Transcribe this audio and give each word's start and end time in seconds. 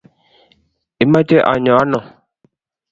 imeche 1.03 1.37
anyo 1.51 1.73
ano? 1.81 1.99